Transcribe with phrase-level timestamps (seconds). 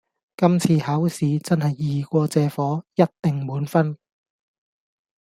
[0.35, 3.95] 今次考試真係易過借火，一定滿分